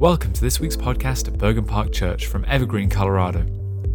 [0.00, 3.44] Welcome to this week's podcast at Bergen Park Church from Evergreen, Colorado.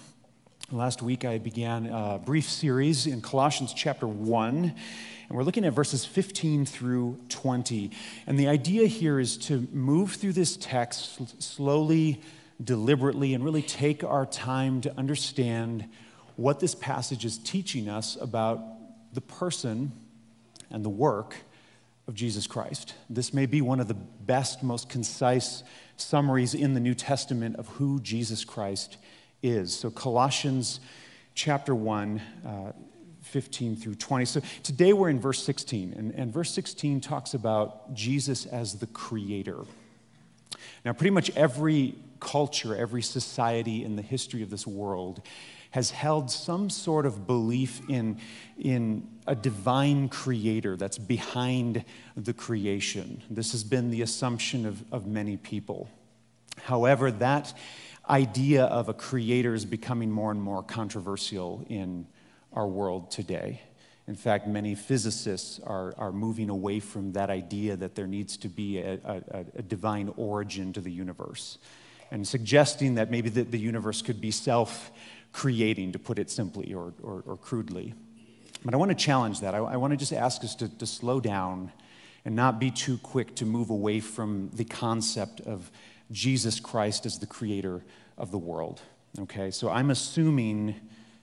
[0.73, 4.75] Last week, I began a brief series in Colossians chapter 1, and
[5.29, 7.91] we're looking at verses 15 through 20.
[8.27, 12.21] And the idea here is to move through this text slowly
[12.63, 15.85] deliberately and really take our time to understand
[16.35, 18.61] what this passage is teaching us about
[19.13, 19.91] the person
[20.69, 21.35] and the work
[22.07, 22.95] of Jesus Christ.
[23.09, 25.63] This may be one of the best, most concise
[25.95, 28.97] summaries in the New Testament of who Jesus Christ
[29.43, 29.73] is.
[29.75, 30.79] So, Colossians
[31.35, 32.21] chapter 1.
[32.45, 32.71] Uh,
[33.21, 34.25] 15 through 20.
[34.25, 38.87] So today we're in verse 16, and, and verse 16 talks about Jesus as the
[38.87, 39.59] creator.
[40.83, 45.21] Now, pretty much every culture, every society in the history of this world
[45.71, 48.17] has held some sort of belief in,
[48.57, 51.83] in a divine creator that's behind
[52.17, 53.21] the creation.
[53.29, 55.89] This has been the assumption of, of many people.
[56.63, 57.53] However, that
[58.09, 62.07] idea of a creator is becoming more and more controversial in
[62.53, 63.61] our world today.
[64.07, 68.49] In fact, many physicists are, are moving away from that idea that there needs to
[68.49, 71.59] be a, a, a divine origin to the universe
[72.11, 74.91] and suggesting that maybe the, the universe could be self
[75.31, 77.93] creating, to put it simply or, or, or, crudely.
[78.65, 79.53] But I want to challenge that.
[79.53, 81.71] I, I want to just ask us to, to slow down
[82.25, 85.71] and not be too quick to move away from the concept of
[86.11, 87.83] Jesus Christ as the creator
[88.17, 88.81] of the world.
[89.19, 90.75] Okay, so I'm assuming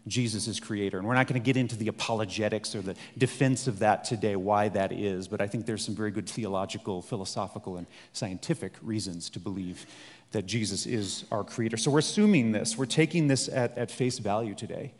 [0.06, 0.98] Jesus is creator.
[0.98, 4.36] And we're not going to get into the apologetics or the defense of that today,
[4.36, 9.28] why that is, but I think there's some very good theological, philosophical, and scientific reasons
[9.30, 9.86] to believe
[10.32, 11.76] that Jesus is our creator.
[11.76, 12.76] So we're assuming this.
[12.76, 14.92] We're taking this at, at face value today.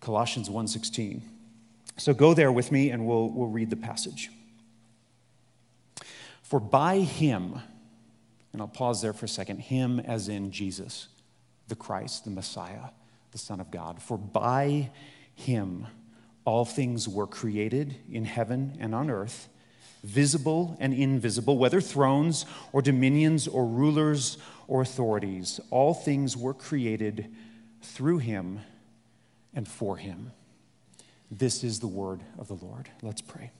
[0.00, 1.22] Colossians 1:16.
[1.96, 4.30] So go there with me and we'll, we'll read the passage.
[6.42, 7.60] For by him,
[8.52, 11.08] and I'll pause there for a second, him as in Jesus,
[11.68, 12.90] the Christ, the Messiah,
[13.36, 14.00] the Son of God.
[14.00, 14.90] For by
[15.34, 15.86] him
[16.46, 19.50] all things were created in heaven and on earth
[20.02, 24.38] visible and invisible, whether thrones or dominions or rulers
[24.68, 25.60] or authorities.
[25.70, 27.26] All things were created
[27.82, 28.60] through him
[29.52, 30.30] and for him.
[31.30, 32.88] This is the word of the Lord.
[33.02, 33.50] Let's pray.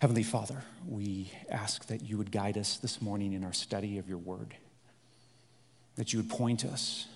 [0.00, 4.08] Heavenly Father, we ask that you would guide us this morning in our study of
[4.08, 4.54] your word,
[5.96, 7.06] that you would point us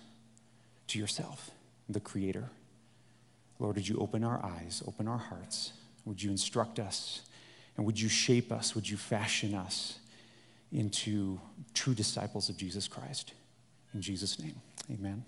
[0.88, 1.50] to yourself,
[1.88, 2.50] the Creator.
[3.59, 5.72] Lord, would you open our eyes, open our hearts?
[6.04, 7.22] Would you instruct us
[7.76, 8.75] and would you shape us?
[8.75, 9.99] Would you fashion us
[10.72, 11.41] into
[11.75, 13.32] true disciples of Jesus Christ?
[13.94, 14.60] In Jesus' name,
[14.93, 15.25] amen.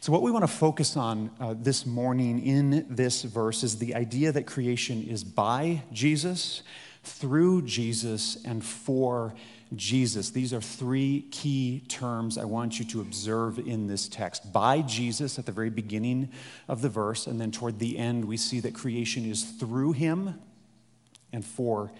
[0.00, 3.94] So, what we want to focus on uh, this morning in this verse is the
[3.94, 6.62] idea that creation is by Jesus,
[7.02, 9.57] through Jesus, and for Jesus.
[9.70, 14.50] These are three key terms I want you to observe in this text.
[14.52, 16.30] By Jesus at the very beginning
[16.68, 20.40] of the verse, and then toward the end, we see that creation is through him
[21.32, 21.92] and for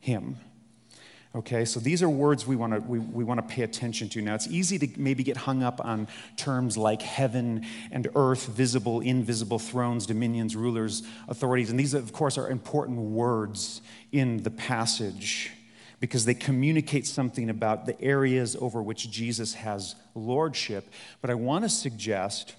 [0.00, 0.36] him.
[1.34, 4.20] Okay, so these are words we want to we, we want to pay attention to.
[4.20, 9.00] Now, it's easy to maybe get hung up on terms like heaven and earth, visible,
[9.00, 15.52] invisible, thrones, dominions, rulers, authorities, and these, of course, are important words in the passage
[16.02, 20.90] because they communicate something about the areas over which Jesus has lordship.
[21.20, 22.56] But I want to suggest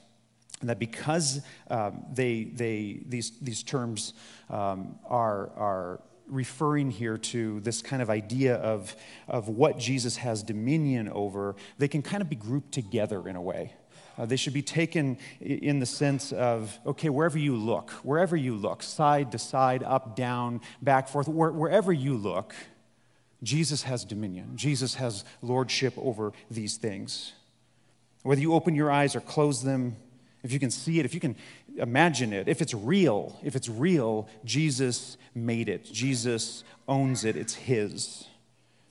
[0.61, 4.13] that because um, they, they, these, these terms
[4.49, 8.95] um, are, are referring here to this kind of idea of,
[9.27, 13.41] of what Jesus has dominion over, they can kind of be grouped together in a
[13.41, 13.73] way.
[14.17, 18.55] Uh, they should be taken in the sense of, okay, wherever you look, wherever you
[18.55, 22.55] look, side to side, up, down, back, forth, where, wherever you look,
[23.43, 24.53] Jesus has dominion.
[24.55, 27.33] Jesus has lordship over these things.
[28.23, 29.97] Whether you open your eyes or close them,
[30.43, 31.35] if you can see it, if you can
[31.77, 35.85] imagine it, if it's real, if it's real, Jesus made it.
[35.85, 38.25] Jesus owns it, it's His.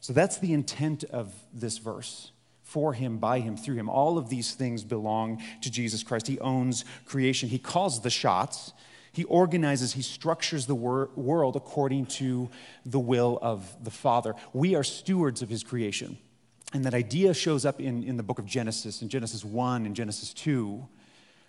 [0.03, 2.33] So that's the intent of this verse.
[2.65, 3.89] For him, by him, through him.
[3.89, 6.27] All of these things belong to Jesus Christ.
[6.27, 7.49] He owns creation.
[7.51, 8.73] He calls the shots.
[9.13, 12.49] He organizes, he structures the wor- world according to
[12.87, 14.35] the will of the Father.
[14.53, 16.19] We are stewards of his creation.
[16.73, 19.95] And that idea shows up in, in the book of Genesis, in Genesis 1 and
[19.95, 20.89] Genesis 2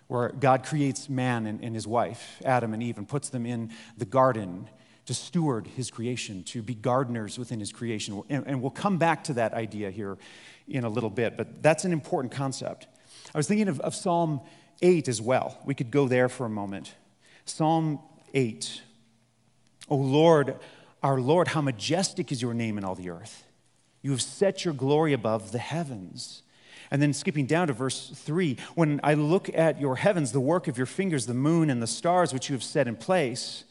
[0.06, 3.70] where God creates man and, and, his wife, Adam and Eve, and puts them in
[3.96, 4.68] the garden
[5.06, 8.22] to steward his creation, to be gardeners within his creation.
[8.28, 10.16] And, and, we'll come back to that idea here
[10.68, 12.86] in a little bit, but that's an important concept.
[13.34, 14.40] I was thinking of, of Psalm
[14.82, 15.58] 8 as well.
[15.64, 16.94] We could go there for a moment.
[17.44, 17.98] Psalm
[18.32, 18.82] 8.
[19.88, 20.56] O Lord,
[21.02, 23.44] our Lord, how majestic is your name in all the earth.
[24.02, 26.42] You have set your glory above the heavens.
[26.90, 30.68] And then skipping down to verse 3 when I look at your heavens, the work
[30.68, 33.64] of your fingers, the moon and the stars which you have set in place,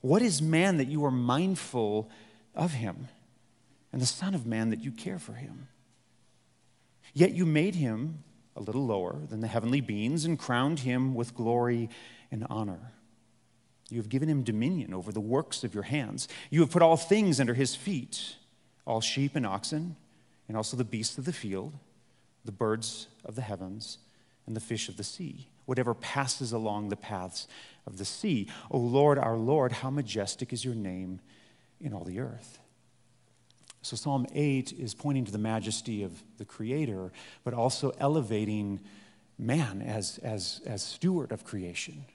[0.00, 2.08] what is man that you are mindful
[2.54, 3.08] of him,
[3.92, 5.68] and the Son of Man that you care for him?
[7.14, 8.22] Yet you made him
[8.54, 11.88] a little lower than the heavenly beings and crowned him with glory
[12.30, 12.92] and honor.
[13.90, 16.28] You have given him dominion over the works of your hands.
[16.50, 18.36] You have put all things under his feet
[18.88, 19.94] all sheep and oxen,
[20.48, 21.74] and also the beasts of the field,
[22.46, 23.98] the birds of the heavens,
[24.46, 27.46] and the fish of the sea, whatever passes along the paths
[27.86, 28.48] of the sea.
[28.70, 31.20] O Lord, our Lord, how majestic is your name
[31.82, 32.58] in all the earth.
[33.82, 37.12] So, Psalm 8 is pointing to the majesty of the Creator,
[37.44, 38.80] but also elevating
[39.38, 42.06] man as, as, as steward of creation.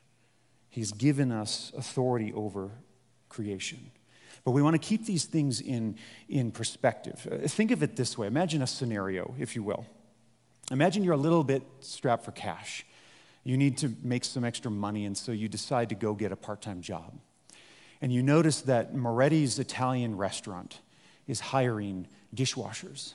[0.74, 2.72] He's given us authority over
[3.30, 3.92] creation.
[4.44, 5.98] But we want to keep these things in,
[6.28, 7.28] in perspective.
[7.32, 9.86] Uh, think of it this way imagine a scenario, if you will.
[10.72, 12.88] Imagine you're a little bit strapped for cash.
[13.44, 16.36] You need to make some extra money, and so you decide to go get a
[16.36, 17.20] part time job.
[18.02, 20.80] And you notice that Moretti's Italian restaurant
[21.28, 23.14] is hiring dishwashers.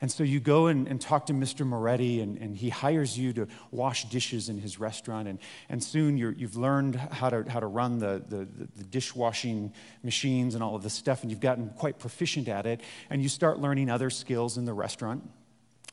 [0.00, 1.66] And so you go and, and talk to Mr.
[1.66, 5.28] Moretti, and, and, he hires you to wash dishes in his restaurant.
[5.28, 5.38] And,
[5.68, 9.72] and soon you have learned how to, how to run the, the, the dishwashing
[10.02, 12.80] machines and all of this stuff, and you've gotten quite proficient at it.
[13.10, 15.28] And you start learning other skills in the restaurant.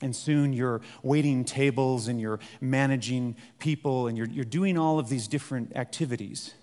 [0.01, 5.09] And soon you're waiting tables and you're managing people and you're, you're doing all of
[5.09, 6.53] these different activities.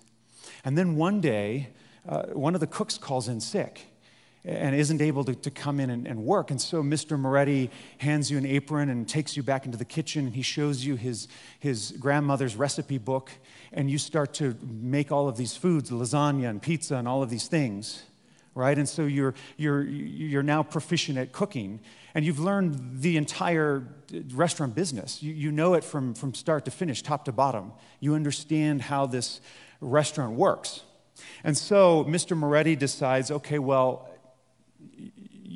[0.65, 1.69] And then one day,
[2.07, 3.88] uh, one of the cooks calls in sick
[4.45, 6.49] and isn't able to, to come in and, and, work.
[6.49, 7.19] And so Mr.
[7.19, 10.85] Moretti hands you an apron and takes you back into the kitchen and he shows
[10.85, 11.27] you his,
[11.59, 13.31] his grandmother's recipe book.
[13.73, 17.29] And you start to make all of these foods lasagna and pizza and all of
[17.29, 18.03] these things,
[18.55, 18.77] right?
[18.77, 21.81] And so you're, you're, you're now proficient at cooking.
[22.15, 23.83] And you've learned the entire
[24.13, 25.21] uh, restaurant business.
[25.21, 27.73] You, you know it from, from start to finish, top to bottom.
[27.99, 29.41] You understand how this
[29.81, 30.81] restaurant works.
[31.43, 32.35] And so Mr.
[32.37, 34.08] Moretti decides okay, well,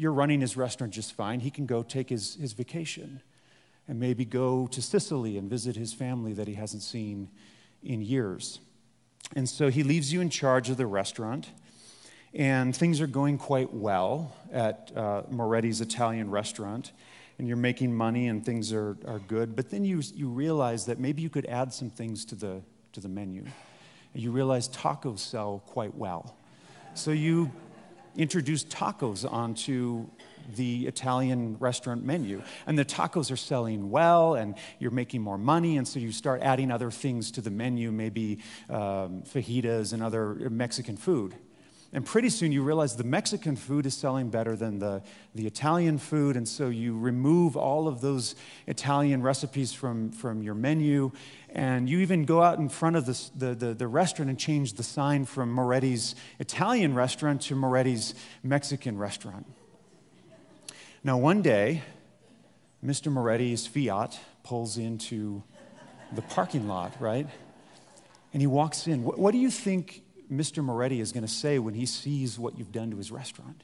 [0.04, 1.40] you're running his restaurant just fine.
[1.40, 3.22] He can go take his, his vacation
[3.88, 7.30] and maybe go to Sicily and visit his family that he hasn't seen
[7.82, 8.60] in years.
[9.34, 11.52] And so he leaves you in charge of the restaurant,
[12.34, 16.92] and things are going quite well at uh, Moretti's Italian restaurant,
[17.40, 19.56] and you're making money and things are, are good.
[19.56, 22.62] But then you, you realize that maybe you could add some things to the,
[22.92, 23.46] to the menu.
[24.14, 26.36] And you realize tacos sell quite well.
[26.94, 27.52] So you
[28.16, 30.08] introduced tacos onto
[30.56, 32.42] the Italian restaurant menu.
[32.68, 36.42] And the tacos are selling well, and you're making more money, and so you start
[36.42, 38.40] adding other things to the menu, maybe
[38.70, 41.36] um, fajitas and other Mexican food.
[41.96, 45.04] And pretty soon you realize the Mexican food is selling better than the,
[45.36, 46.36] the Italian food.
[46.36, 48.34] And so you remove all of those
[48.66, 51.12] Italian recipes from, from your menu.
[51.50, 54.74] And you even go out in front of the, the, the, the restaurant and change
[54.74, 59.46] the sign from Moretti's Italian restaurant to Moretti's Mexican restaurant.
[61.04, 61.84] Now, one day,
[62.84, 63.14] Mr.
[63.14, 65.44] Moretti's Fiat pulls into
[66.12, 67.28] the parking lot, right?
[68.34, 69.04] And he walks in.
[69.04, 70.02] What, what do you think
[70.38, 70.64] Mr.
[70.64, 73.64] Moretti is going to say when he sees what you've done to his restaurant.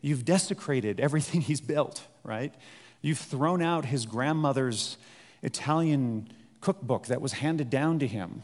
[0.00, 2.54] You've desecrated everything he's built, right?
[3.02, 4.96] You've thrown out his grandmother's
[5.42, 6.28] Italian
[6.60, 8.42] cookbook that was handed down to him.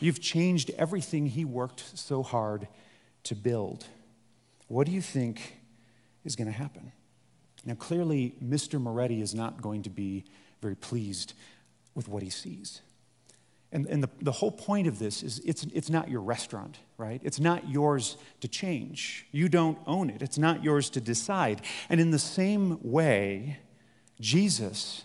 [0.00, 2.68] You've changed everything he worked so hard
[3.24, 3.86] to build.
[4.68, 5.58] What do you think
[6.24, 6.92] is going to happen?
[7.64, 8.80] Now, clearly, Mr.
[8.80, 10.24] Moretti is not going to be
[10.60, 11.32] very pleased
[11.94, 12.82] with what he sees.
[13.74, 17.20] And, and the, the whole point of this is it's, it's not your restaurant, right?
[17.24, 19.26] It's not yours to change.
[19.32, 21.60] You don't own it, it's not yours to decide.
[21.90, 23.58] And in the same way,
[24.20, 25.02] Jesus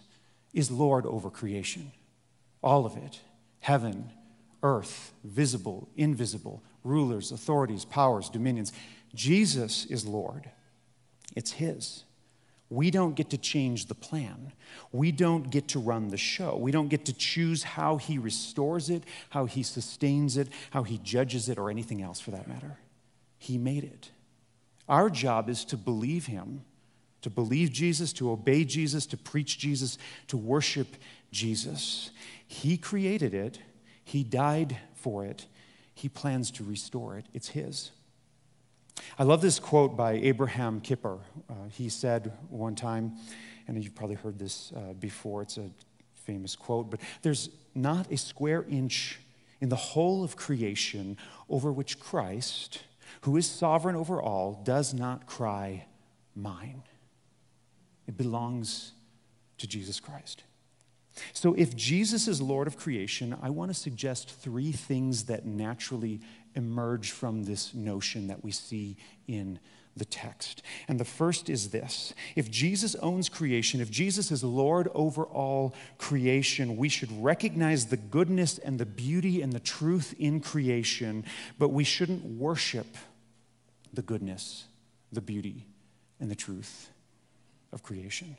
[0.53, 1.91] is Lord over creation,
[2.61, 3.19] all of it
[3.61, 4.11] heaven,
[4.61, 8.71] earth, visible, invisible, rulers, authorities, powers, dominions.
[9.15, 10.49] Jesus is Lord,
[11.35, 12.03] it's His.
[12.69, 14.51] We don't get to change the plan.
[14.91, 16.55] We don't get to run the show.
[16.55, 20.99] We don't get to choose how he restores it, how he sustains it, how he
[20.99, 22.77] judges it, or anything else for that matter.
[23.39, 24.11] He made it.
[24.87, 26.61] Our job is to believe him,
[27.21, 29.97] to believe Jesus, to obey Jesus, to preach Jesus,
[30.27, 30.95] to worship
[31.31, 32.11] Jesus.
[32.47, 33.59] He created it,
[34.03, 35.47] he died for it,
[35.93, 37.25] he plans to restore it.
[37.33, 37.91] It's his.
[39.17, 41.19] I love this quote by Abraham Kuyper.
[41.49, 43.13] Uh, he said one time,
[43.67, 45.69] and you've probably heard this uh, before, it's a
[46.13, 49.19] famous quote, but there's not a square inch
[49.61, 51.17] in the whole of creation
[51.49, 52.83] over which Christ,
[53.21, 55.85] who is sovereign over all, does not cry,
[56.35, 56.83] Mine.
[58.07, 58.93] It belongs
[59.57, 60.43] to Jesus Christ.
[61.33, 66.21] So, if Jesus is Lord of creation, I want to suggest three things that naturally
[66.55, 69.59] emerge from this notion that we see in
[69.95, 70.61] the text.
[70.87, 75.75] And the first is this if Jesus owns creation, if Jesus is Lord over all
[75.97, 81.25] creation, we should recognize the goodness and the beauty and the truth in creation,
[81.59, 82.87] but we shouldn't worship
[83.93, 84.65] the goodness,
[85.11, 85.65] the beauty,
[86.19, 86.89] and the truth
[87.71, 88.37] of creation.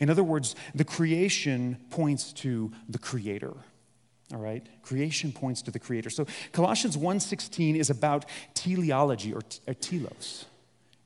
[0.00, 3.54] In other words, the creation points to the creator.
[4.32, 4.66] All right?
[4.82, 6.10] Creation points to the creator.
[6.10, 10.46] So Colossians 1:16 is about teleology or, or telos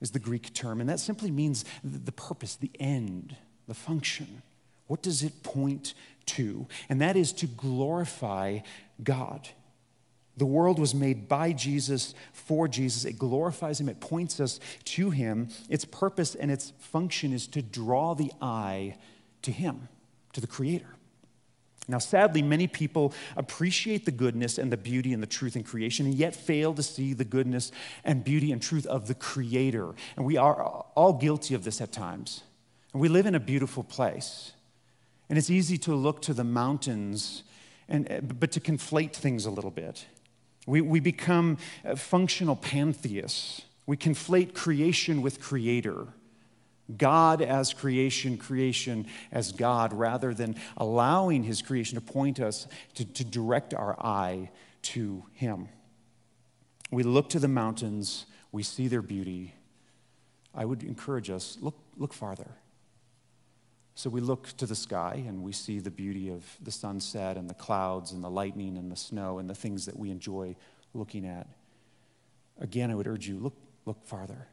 [0.00, 3.36] is the Greek term, and that simply means the purpose, the end,
[3.68, 4.42] the function.
[4.86, 5.94] What does it point
[6.26, 6.66] to?
[6.88, 8.60] And that is to glorify
[9.02, 9.48] God.
[10.36, 13.04] The world was made by Jesus, for Jesus.
[13.04, 15.48] It glorifies Him, it points us to Him.
[15.68, 18.96] Its purpose and its function is to draw the eye
[19.42, 19.88] to Him,
[20.32, 20.94] to the Creator.
[21.88, 26.06] Now, sadly, many people appreciate the goodness and the beauty and the truth in creation
[26.06, 27.72] and yet fail to see the goodness
[28.04, 29.94] and beauty and truth of the Creator.
[30.16, 30.62] And we are
[30.94, 32.42] all guilty of this at times.
[32.92, 34.52] And we live in a beautiful place.
[35.28, 37.44] And it's easy to look to the mountains,
[37.88, 40.06] and, eh, but to conflate things a little bit.
[40.66, 43.62] We, we become eh, functional pantheists.
[43.86, 46.08] We conflate creation with creator.
[46.96, 53.04] God as creation, creation as God, rather than allowing His creation to point us, to,
[53.04, 54.50] to direct our eye
[54.82, 55.68] to Him.
[56.90, 59.54] We look to the mountains, we see their beauty.
[60.54, 62.56] I would encourage us look, look farther.
[63.94, 67.50] So we look to the sky and we see the beauty of the sunset and
[67.50, 70.56] the clouds and the lightning and the snow and the things that we enjoy
[70.94, 71.46] looking at.
[72.58, 73.54] Again, I would urge you look,
[73.84, 74.48] look farther.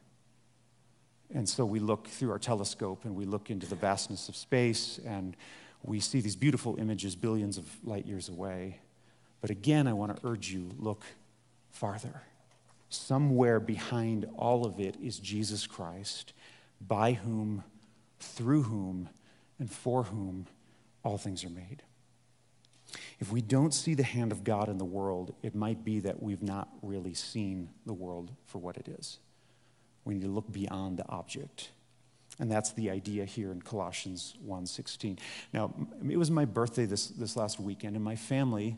[1.34, 4.98] And so we look through our telescope and we look into the vastness of space
[5.04, 5.36] and
[5.82, 8.80] we see these beautiful images billions of light years away.
[9.40, 11.04] But again, I want to urge you look
[11.70, 12.22] farther.
[12.88, 16.32] Somewhere behind all of it is Jesus Christ,
[16.80, 17.62] by whom,
[18.18, 19.10] through whom,
[19.58, 20.46] and for whom
[21.04, 21.82] all things are made.
[23.20, 26.22] If we don't see the hand of God in the world, it might be that
[26.22, 29.18] we've not really seen the world for what it is.
[30.08, 31.68] We need to look beyond the object.
[32.38, 35.18] And that's the idea here in Colossians 1:16.
[35.52, 35.74] Now,
[36.08, 38.76] it was my birthday this, this last weekend, and my family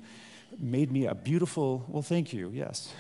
[0.59, 2.93] made me a beautiful, well, thank you, yes.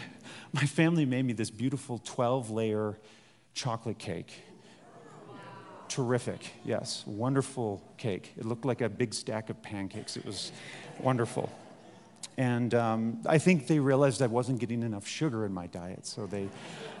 [0.52, 2.98] my family made me this beautiful 12-layer
[3.54, 4.42] chocolate cake.
[5.88, 7.04] Terrific, yes.
[7.06, 8.34] Wonderful cake.
[8.36, 10.18] It looked like a big stack of pancakes.
[10.18, 10.52] It was
[11.00, 11.50] wonderful.
[12.38, 16.24] And um, I think they realized I wasn't getting enough sugar in my diet, so
[16.24, 16.48] they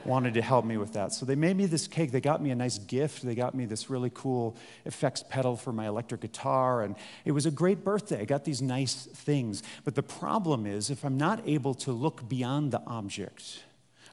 [0.04, 1.12] wanted to help me with that.
[1.12, 2.10] So they made me this cake.
[2.10, 3.22] They got me a nice gift.
[3.22, 6.82] They got me this really cool effects pedal for my electric guitar.
[6.82, 8.20] And it was a great birthday.
[8.20, 9.62] I got these nice things.
[9.84, 13.62] But the problem is, if I'm not able to look beyond the object,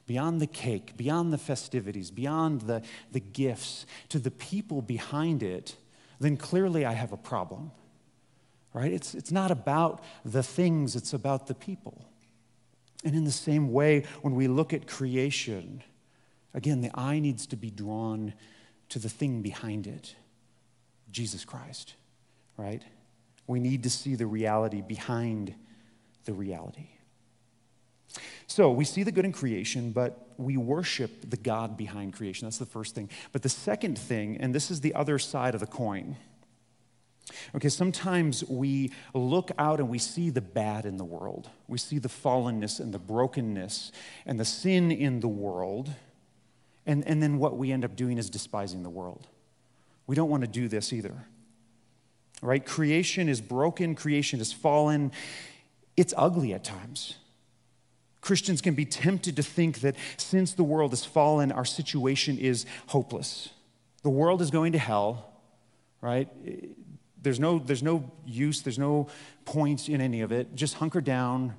[0.06, 5.74] beyond the cake, beyond the festivities, beyond the, the gifts, to the people behind it,
[6.20, 7.72] then clearly I have a problem.
[8.76, 8.92] Right?
[8.92, 12.04] It's, it's not about the things, it's about the people.
[13.06, 15.82] And in the same way, when we look at creation,
[16.52, 18.34] again, the eye needs to be drawn
[18.90, 20.14] to the thing behind it
[21.10, 21.94] Jesus Christ,
[22.58, 22.82] right?
[23.46, 25.54] We need to see the reality behind
[26.26, 26.90] the reality.
[28.46, 32.44] So we see the good in creation, but we worship the God behind creation.
[32.44, 33.08] That's the first thing.
[33.32, 36.18] But the second thing, and this is the other side of the coin,
[37.54, 41.50] Okay, sometimes we look out and we see the bad in the world.
[41.66, 43.90] We see the fallenness and the brokenness
[44.24, 45.90] and the sin in the world.
[46.86, 49.26] And, and then what we end up doing is despising the world.
[50.06, 51.26] We don't want to do this either.
[52.42, 52.64] Right?
[52.64, 55.10] Creation is broken, creation is fallen.
[55.96, 57.16] It's ugly at times.
[58.20, 62.66] Christians can be tempted to think that since the world has fallen, our situation is
[62.88, 63.50] hopeless.
[64.02, 65.32] The world is going to hell,
[66.00, 66.28] right?
[67.26, 69.08] There's no, there's no use, there's no
[69.44, 70.54] point in any of it.
[70.54, 71.56] Just hunker down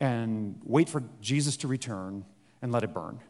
[0.00, 2.24] and wait for Jesus to return
[2.60, 3.20] and let it burn.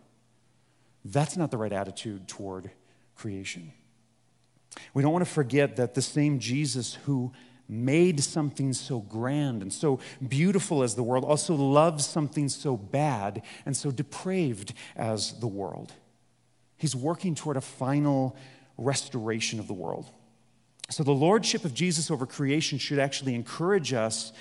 [1.05, 2.71] That's not the right attitude toward
[3.17, 3.75] creation.
[4.95, 7.33] We don't want to forget that the same Jesus who
[7.69, 13.43] made something so grand and so beautiful as the world, also loves something so bad
[13.67, 15.93] and so depraved as the world.
[16.79, 18.39] He's working toward a final
[18.79, 20.11] restoration of the world.
[20.91, 24.33] So, the lordship of Jesus over creation should actually encourage us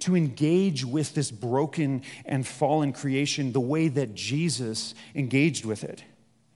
[0.00, 6.02] to engage with this broken and fallen creation the way that Jesus engaged with it.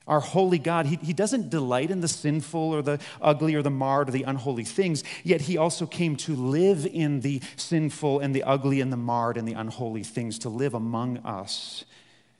[0.08, 3.70] Our holy God, he, he doesn't delight in the sinful or the ugly or the
[3.70, 8.34] marred or the unholy things, yet He also came to live in the sinful and
[8.34, 11.84] the ugly and the marred and the unholy things, to live among us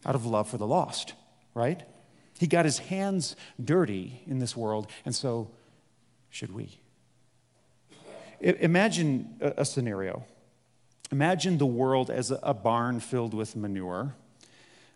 [0.05, 1.15] out of love for the lost,
[1.55, 1.83] right?
[2.39, 3.35] He got His hands
[3.65, 5.51] dirty in this world, and so
[6.31, 6.81] should we.
[8.41, 10.25] Imagine a scenario.
[11.13, 14.15] Imagine the world as a barn filled with manure,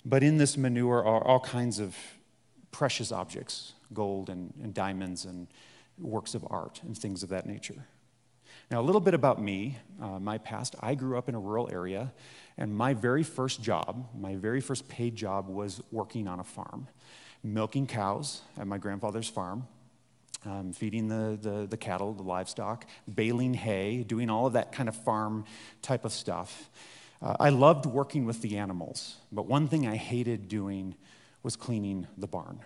[0.04, 1.96] but in this manure are all kinds of
[2.72, 5.46] precious objects gold and, and diamonds and
[5.98, 7.86] works of art and things of that nature.
[8.70, 10.76] Now, a little bit about me, uh, my past.
[10.80, 12.12] I grew up in a rural area,
[12.56, 16.86] and my very first job, my very first paid job, was working on a farm,
[17.42, 19.66] milking cows at my grandfather's farm
[20.46, 24.88] um, feeding the, the, the, cattle, the livestock, baling hay, doing all of that kind
[24.88, 25.44] of farm
[25.82, 26.70] type of stuff.
[27.22, 30.94] Uh, I loved working with the animals, but one thing I hated doing
[31.42, 32.60] was cleaning the barn.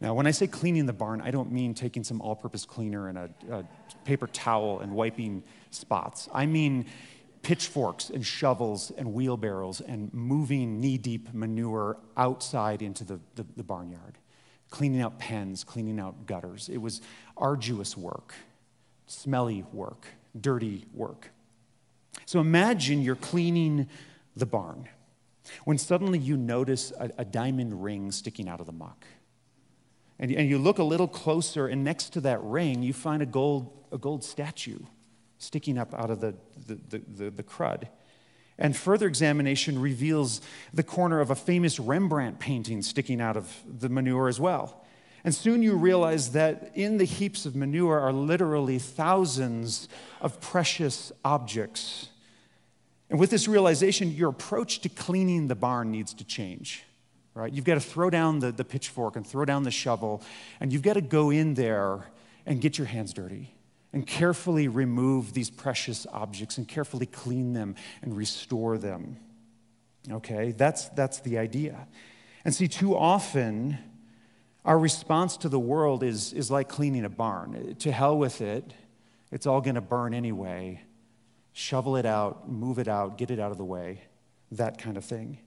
[0.00, 3.08] Now, when I say cleaning the barn, I don't mean taking some all purpose cleaner
[3.08, 3.64] and a, a
[4.04, 6.28] paper towel and wiping spots.
[6.32, 6.86] I mean
[7.42, 13.62] pitchforks and shovels and wheelbarrows and moving knee deep manure outside into the, the, the
[13.62, 14.18] barnyard
[14.70, 16.68] cleaning out pens, cleaning out gutters.
[16.68, 17.00] It was
[17.36, 18.34] arduous work,
[19.06, 20.06] smelly work,
[20.38, 21.30] dirty work.
[22.24, 23.88] So imagine you're cleaning
[24.34, 24.88] the barn
[25.64, 29.06] when suddenly you notice a, a diamond ring sticking out of the muck.
[30.18, 33.26] And, and you look a little closer, and next to that ring, you find a
[33.26, 34.78] gold, a gold statue
[35.38, 36.34] sticking up out of the,
[36.66, 37.88] the, the, the, the crud.
[38.58, 40.40] And further examination reveals
[40.72, 44.84] the corner of a famous Rembrandt painting sticking out of the manure as well.
[45.24, 49.88] And soon you realize that in the heaps of manure are literally thousands
[50.20, 52.08] of precious objects.
[53.10, 56.84] And with this realization, your approach to cleaning the barn needs to change.
[57.34, 57.52] Right?
[57.52, 60.22] You've got to throw down the, the pitchfork and throw down the shovel,
[60.58, 62.06] and you've got to go in there
[62.46, 63.55] and get your hands dirty
[63.92, 69.16] and carefully remove these precious objects and carefully clean them and restore them.
[70.10, 71.86] Okay, that's, that's the idea.
[72.44, 73.78] And see, too often,
[74.64, 77.74] our response to the world is, is like cleaning a barn.
[77.78, 78.72] To hell with it,
[79.32, 80.82] it's all going to burn anyway.
[81.52, 84.02] Shovel it out, move it out, get it out of the way,
[84.52, 85.38] that kind of thing.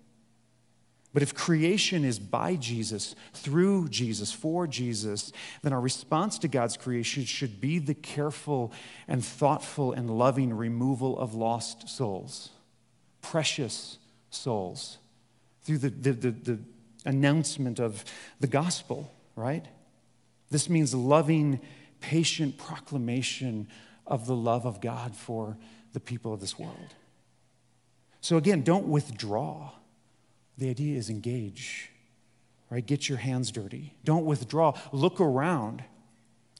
[1.11, 5.31] But if creation is by Jesus, through Jesus, for Jesus,
[5.63, 8.71] then our response to God's creation should be the careful
[9.07, 12.49] and thoughtful and loving removal of lost souls,
[13.21, 13.97] precious
[14.29, 14.99] souls,
[15.63, 16.59] through the, the, the, the
[17.05, 18.05] announcement of
[18.39, 19.65] the gospel, right?
[20.51, 21.59] This means loving,
[22.01, 23.67] patient proclamation
[24.05, 25.57] of the love of God for
[25.93, 26.93] the people of this world.
[28.21, 29.71] So again, don't withdraw
[30.59, 31.89] the idea is engage,
[32.69, 32.85] right?
[32.85, 33.93] Get your hands dirty.
[34.03, 34.73] Don't withdraw.
[34.91, 35.83] Look around.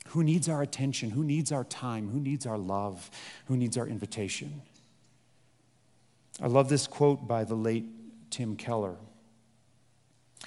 [0.10, 1.12] Who needs our attention?
[1.12, 2.10] Who needs our time?
[2.10, 3.12] Who needs our love?
[3.46, 4.62] Who needs our invitation?
[6.42, 7.86] I love this quote by the late
[8.30, 8.96] Tim Keller.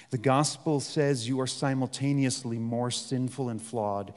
[0.09, 4.13] The gospel says you are simultaneously more sinful and flawed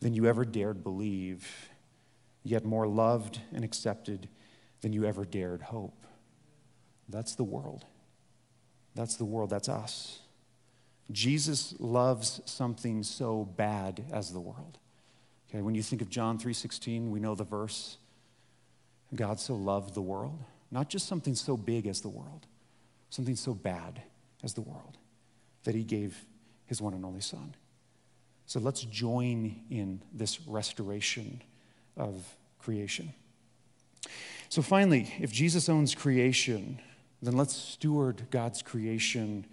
[0.00, 1.70] than you ever dared believe,
[2.42, 4.28] yet more loved and accepted
[4.80, 6.04] than you ever dared hope.
[7.08, 7.84] That's the world.
[8.94, 10.20] That's the world, that's us.
[11.10, 14.78] Jesus loves something so bad as the world.
[15.50, 17.98] Okay, when you think of John 3:16, we know the verse.
[19.14, 22.46] God so loved the world, not just something so big as the world,
[23.10, 24.02] something so bad
[24.42, 24.98] as the world,
[25.64, 26.24] that he gave
[26.66, 27.54] his one and only son.
[28.46, 31.42] So let's join in this restoration
[31.96, 33.12] of creation.
[34.48, 36.80] So finally, if Jesus owns creation,
[37.26, 39.46] then let's steward God's creation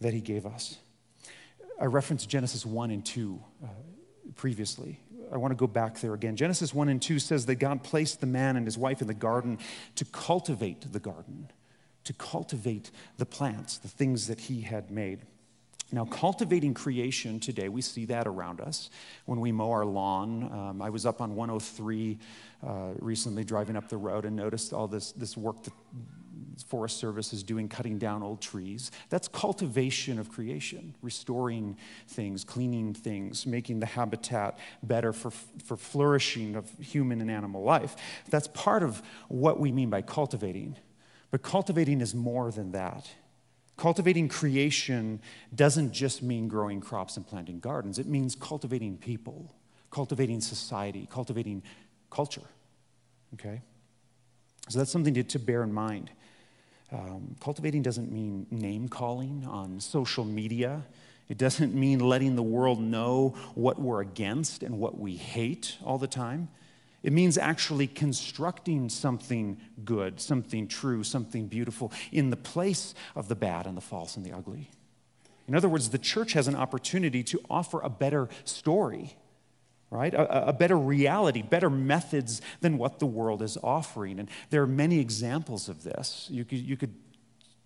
[0.00, 0.78] that He gave us.
[1.80, 3.66] I referenced Genesis 1 and 2 uh,
[4.34, 5.00] previously.
[5.32, 6.36] I want to go back there again.
[6.36, 9.14] Genesis 1 and 2 says that God placed the man and his wife in the
[9.14, 9.58] garden
[9.96, 11.50] to cultivate the garden,
[12.04, 15.20] to cultivate the plants, the things that He had made.
[15.90, 18.90] Now, cultivating creation today, we see that around us
[19.24, 20.50] when we mow our lawn.
[20.52, 22.18] Um, I was up on 103
[22.66, 25.72] uh, recently driving up the road and noticed all this, this work that
[26.62, 28.90] Forest Service is doing, cutting down old trees.
[29.08, 31.76] That's cultivation of creation, restoring
[32.08, 37.96] things, cleaning things, making the habitat better for, for flourishing of human and animal life.
[38.30, 40.76] That's part of what we mean by cultivating.
[41.30, 43.10] But cultivating is more than that.
[43.76, 45.20] Cultivating creation
[45.54, 49.54] doesn't just mean growing crops and planting gardens, it means cultivating people,
[49.90, 51.62] cultivating society, cultivating
[52.10, 52.42] culture.
[53.34, 53.62] Okay?
[54.68, 56.10] So that's something to, to bear in mind.
[56.90, 60.82] Um, cultivating doesn't mean name calling on social media.
[61.28, 65.98] It doesn't mean letting the world know what we're against and what we hate all
[65.98, 66.48] the time.
[67.02, 73.36] It means actually constructing something good, something true, something beautiful in the place of the
[73.36, 74.70] bad and the false and the ugly.
[75.46, 79.16] In other words, the church has an opportunity to offer a better story
[79.90, 80.12] right?
[80.12, 84.18] A, a, better reality, better methods than what the world is offering.
[84.18, 86.26] And there are many examples of this.
[86.30, 86.94] You could, you could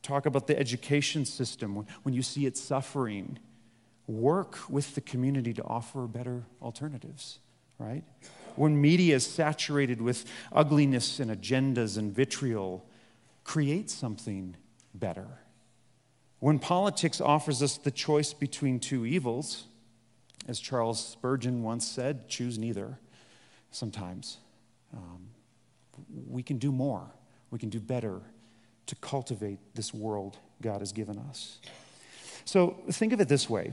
[0.02, 3.38] talk about the education system when, when you see it suffering.
[4.06, 7.38] Work with the community to offer better alternatives,
[7.78, 8.04] right?
[8.56, 12.84] When media is saturated with ugliness and agendas and vitriol,
[13.44, 14.56] create something
[14.94, 15.26] better.
[16.40, 19.64] When politics offers us the choice between two evils,
[20.48, 22.98] as Charles Spurgeon once said, choose neither
[23.70, 24.38] sometimes.
[24.92, 25.28] Um,
[26.28, 27.10] we can do more,
[27.50, 28.20] we can do better
[28.86, 31.58] to cultivate this world God has given us.
[32.44, 33.72] So think of it this way.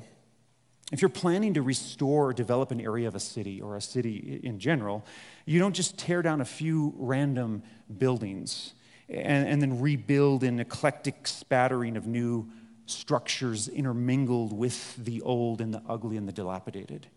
[0.92, 4.40] If you're planning to restore or develop an area of a city or a city
[4.44, 5.06] in general,
[5.46, 7.62] you don't just tear down a few random
[7.98, 8.74] buildings
[9.08, 12.50] and, and then rebuild an eclectic spattering of new
[12.90, 17.08] structures intermingled with the old and the ugly and the dilapidated.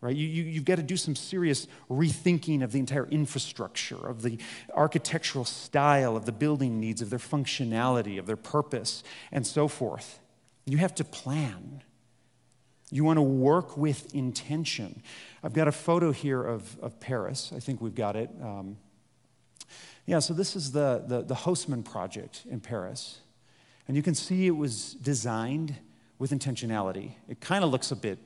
[0.00, 0.16] Right?
[0.16, 4.38] You, you, you've got to do some serious rethinking of the entire infrastructure, of the
[4.74, 10.18] architectural style, of the building needs, of their functionality, of their purpose, and so forth.
[10.66, 11.84] You have to plan.
[12.90, 15.02] You want to work with intention.
[15.42, 17.52] I've got a photo here of, of Paris.
[17.54, 18.28] I think we've got it.
[18.42, 18.76] Um,
[20.04, 23.20] yeah, so this is the, the, the Haussmann project in Paris.
[23.88, 25.74] And you can see it was designed
[26.18, 27.12] with intentionality.
[27.28, 28.18] It kind of looks a bit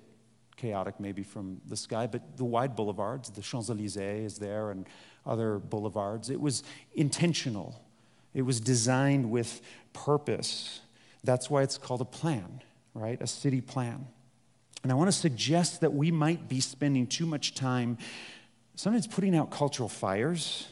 [0.57, 4.87] chaotic maybe from the sky, but the wide boulevards, the Champs Elysees is there and
[5.25, 6.63] other boulevards, it was
[6.95, 7.83] intentional.
[8.35, 9.61] It was designed with
[9.93, 10.81] purpose.
[11.25, 12.63] That's why it's called a plan,
[12.95, 13.21] right?
[13.21, 14.07] A city plan.
[14.83, 17.99] And I want to suggest that we might be spending too much time
[18.77, 20.69] sometimes putting out cultural fires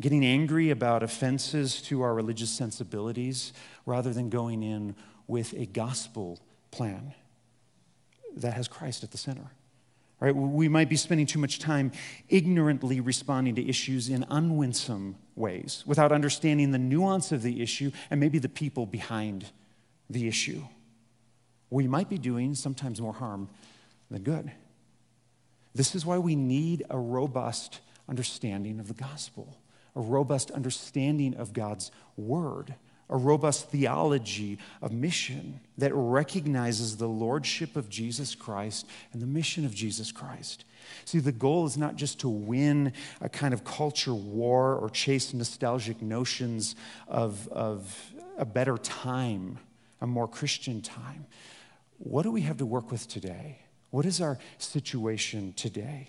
[0.00, 3.52] getting angry about offenses to our religious sensibilities
[3.86, 4.94] rather than going in
[5.26, 7.14] with a gospel plan
[8.36, 9.50] that has Christ at the center.
[10.20, 10.34] Right?
[10.34, 11.90] We might be spending too much time
[12.28, 18.20] ignorantly responding to issues in unwinsome ways without understanding the nuance of the issue and
[18.20, 19.46] maybe the people behind
[20.08, 20.62] the issue.
[21.70, 23.48] We might be doing sometimes more harm
[24.10, 24.52] than good.
[25.74, 29.56] This is why we need a robust understanding of the gospel
[29.94, 32.74] a robust understanding of God's word,
[33.10, 39.66] a robust theology of mission that recognizes the lordship of Jesus Christ and the mission
[39.66, 40.64] of Jesus Christ.
[41.04, 45.34] See, the goal is not just to win a kind of culture war or chase
[45.34, 46.74] nostalgic notions
[47.06, 49.58] of, of a better time,
[50.00, 51.26] a more Christian time.
[51.98, 53.58] What do we have to work with today?
[53.90, 56.08] What is our situation today?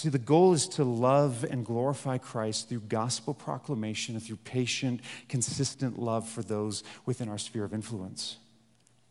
[0.00, 5.02] See, the goal is to love and glorify Christ through gospel proclamation and through patient,
[5.28, 8.38] consistent love for those within our sphere of influence.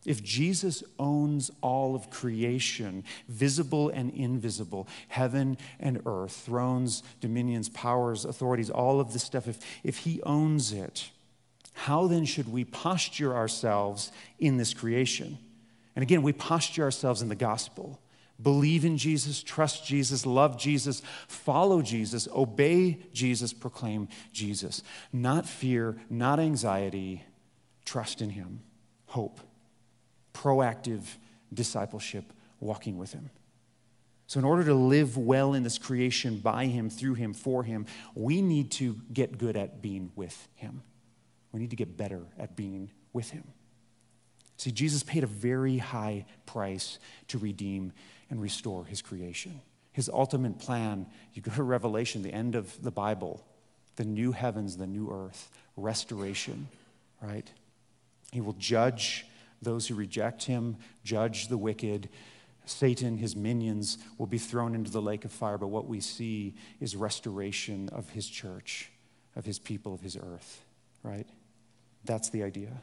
[0.04, 8.24] If Jesus owns all of creation, visible and invisible, heaven and earth, thrones, dominions, powers,
[8.24, 11.10] authorities, all of this stuff, if, if he owns it,
[11.72, 15.38] how then should we posture ourselves in this creation?
[15.94, 18.00] And again, we posture ourselves in the gospel.
[18.42, 24.82] Believe in Jesus, trust Jesus, love Jesus, follow Jesus, obey Jesus, proclaim Jesus.
[25.12, 27.24] Not fear, not anxiety,
[27.84, 28.60] trust in Him,
[29.06, 29.40] hope,
[30.32, 31.02] proactive
[31.52, 33.30] discipleship, walking with Him.
[34.26, 37.86] So, in order to live well in this creation by Him, through Him, for Him,
[38.14, 40.82] we need to get good at being with Him.
[41.52, 43.42] We need to get better at being with Him.
[44.60, 47.92] See, Jesus paid a very high price to redeem
[48.28, 49.58] and restore his creation.
[49.92, 53.42] His ultimate plan, you go to Revelation, the end of the Bible,
[53.96, 56.68] the new heavens, the new earth, restoration,
[57.22, 57.50] right?
[58.32, 59.24] He will judge
[59.62, 62.10] those who reject him, judge the wicked.
[62.66, 65.56] Satan, his minions, will be thrown into the lake of fire.
[65.56, 68.92] But what we see is restoration of his church,
[69.34, 70.60] of his people, of his earth.
[71.02, 71.26] right?
[72.04, 72.82] That's the idea.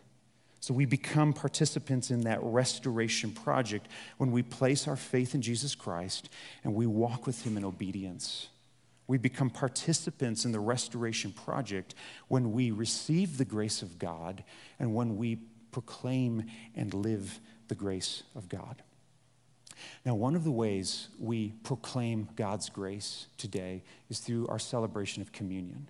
[0.60, 5.76] So we become participants in that restoration project when we place our faith in Jesus
[5.76, 6.30] Christ
[6.64, 8.48] and we walk with Him in obedience.
[9.08, 11.96] We become participants in the restoration project
[12.28, 14.44] when we receive the grace of God
[14.80, 15.38] and when we
[15.72, 18.82] proclaim and live the grace of God.
[20.06, 25.32] Now, one of the ways we proclaim God's grace today is through our celebration of
[25.32, 25.88] communion.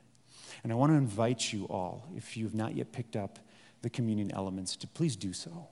[0.63, 3.39] And I want to invite you all, if you have not yet picked up
[3.81, 5.67] the communion elements, to please do so.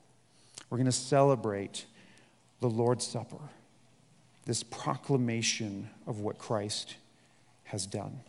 [0.70, 1.86] We're going to celebrate
[2.60, 3.40] the Lord's Supper,
[4.46, 6.96] this proclamation of what Christ
[7.64, 8.20] has done.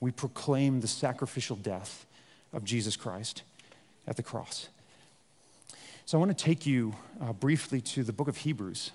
[0.00, 2.06] We proclaim the sacrificial death
[2.52, 3.42] of Jesus Christ
[4.06, 4.68] at the cross.
[6.06, 8.92] So I want to take you uh, briefly to the book of Hebrews,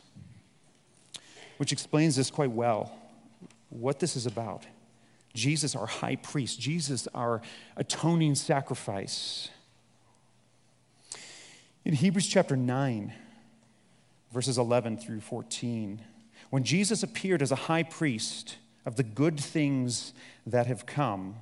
[1.57, 2.91] which explains this quite well
[3.69, 4.65] what this is about.
[5.33, 7.41] Jesus, our high priest, Jesus, our
[7.75, 9.49] atoning sacrifice.
[11.85, 13.13] In Hebrews chapter 9,
[14.31, 16.01] verses 11 through 14,
[16.49, 20.13] when Jesus appeared as a high priest of the good things
[20.45, 21.35] that have come,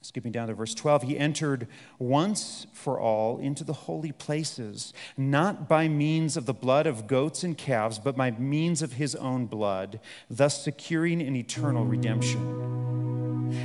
[0.00, 1.66] Skipping down to verse 12, he entered
[1.98, 7.42] once for all into the holy places, not by means of the blood of goats
[7.42, 9.98] and calves, but by means of his own blood,
[10.30, 13.07] thus securing an eternal redemption.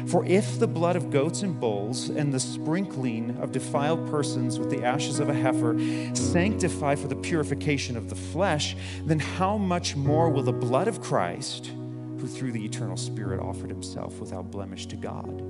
[0.07, 4.69] For if the blood of goats and bulls and the sprinkling of defiled persons with
[4.69, 5.77] the ashes of a heifer
[6.15, 11.01] sanctify for the purification of the flesh, then how much more will the blood of
[11.01, 11.71] Christ,
[12.19, 15.41] who through the eternal Spirit offered himself without blemish to God,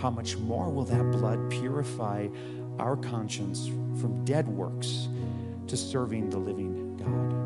[0.00, 2.28] how much more will that blood purify
[2.78, 3.66] our conscience
[4.00, 5.08] from dead works
[5.66, 7.43] to serving the living God?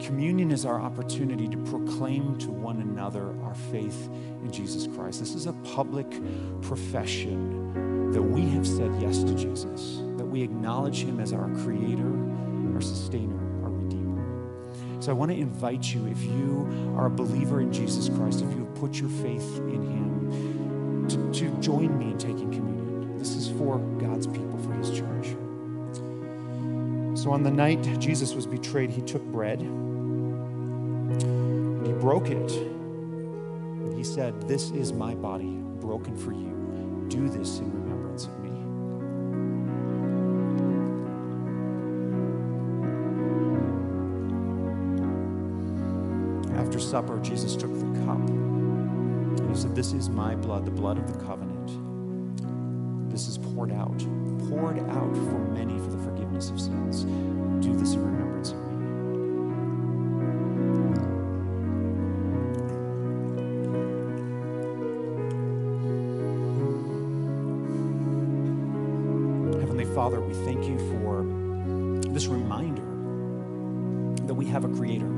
[0.00, 4.08] Communion is our opportunity to proclaim to one another our faith
[4.42, 5.20] in Jesus Christ.
[5.20, 6.06] This is a public
[6.62, 12.12] profession that we have said yes to Jesus, that we acknowledge him as our creator,
[12.74, 15.02] our sustainer, our redeemer.
[15.02, 18.52] So I want to invite you, if you are a believer in Jesus Christ, if
[18.52, 23.18] you have put your faith in him, to, to join me in taking communion.
[23.18, 25.36] This is for God's people, for his church.
[27.26, 31.16] So on the night Jesus was betrayed, he took bread and
[31.84, 32.52] he broke it.
[32.52, 36.54] And he said, This is my body broken for you.
[37.08, 38.50] Do this in remembrance of me.
[46.56, 48.20] After supper, Jesus took the cup.
[48.20, 53.10] And he said, This is my blood, the blood of the covenant.
[53.10, 53.98] This is poured out,
[54.48, 55.95] poured out for many for
[56.36, 57.04] forgiveness of sins.
[57.64, 58.66] Do this in remembrance of me.
[69.60, 71.24] Heavenly Father, we thank you for
[72.12, 72.82] this reminder
[74.26, 75.10] that we have a creator.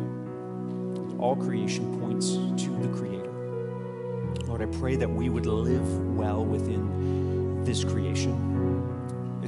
[1.18, 3.32] All creation points to the creator.
[4.46, 8.47] Lord, I pray that we would live well within this creation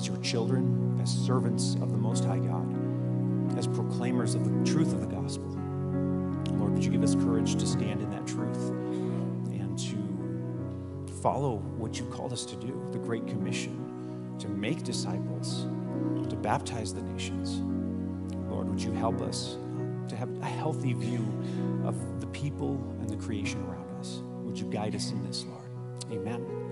[0.00, 4.94] as your children, as servants of the Most High God, as proclaimers of the truth
[4.94, 5.46] of the gospel.
[6.56, 8.70] Lord, would you give us courage to stand in that truth
[9.50, 15.66] and to follow what you called us to do, the Great Commission, to make disciples,
[16.30, 17.60] to baptize the nations.
[18.50, 19.58] Lord, would you help us
[20.08, 21.26] to have a healthy view
[21.84, 24.22] of the people and the creation around us?
[24.44, 25.68] Would you guide us in this, Lord?
[26.10, 26.69] Amen.